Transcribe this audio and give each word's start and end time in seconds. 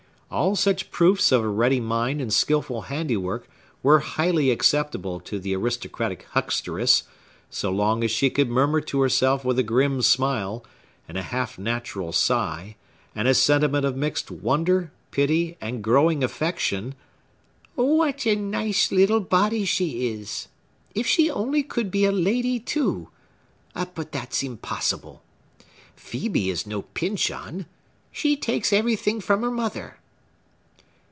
All 0.33 0.55
such 0.55 0.91
proofs 0.91 1.33
of 1.33 1.43
a 1.43 1.49
ready 1.49 1.81
mind 1.81 2.21
and 2.21 2.31
skilful 2.33 2.83
handiwork 2.83 3.49
were 3.83 3.99
highly 3.99 4.49
acceptable 4.49 5.19
to 5.19 5.39
the 5.41 5.53
aristocratic 5.53 6.25
hucksteress, 6.33 7.03
so 7.49 7.69
long 7.69 8.01
as 8.01 8.11
she 8.11 8.29
could 8.29 8.47
murmur 8.47 8.79
to 8.79 9.01
herself 9.01 9.43
with 9.43 9.59
a 9.59 9.63
grim 9.63 10.01
smile, 10.01 10.63
and 11.05 11.17
a 11.17 11.21
half 11.21 11.59
natural 11.59 12.13
sigh, 12.13 12.77
and 13.13 13.27
a 13.27 13.33
sentiment 13.33 13.85
of 13.85 13.97
mixed 13.97 14.31
wonder, 14.31 14.93
pity, 15.11 15.57
and 15.59 15.83
growing 15.83 16.23
affection:— 16.23 16.95
"What 17.75 18.25
a 18.25 18.37
nice 18.37 18.89
little 18.89 19.19
body 19.19 19.65
she 19.65 20.07
is! 20.11 20.47
If 20.95 21.05
she 21.07 21.29
only 21.29 21.61
could 21.61 21.91
be 21.91 22.05
a 22.05 22.11
lady; 22.13 22.57
too—but 22.57 24.13
that's 24.13 24.43
impossible! 24.43 25.23
Phœbe 25.97 26.47
is 26.47 26.65
no 26.65 26.83
Pyncheon. 26.83 27.65
She 28.13 28.37
takes 28.37 28.71
everything 28.71 29.19
from 29.19 29.41
her 29.41 29.51
mother!" 29.51 29.97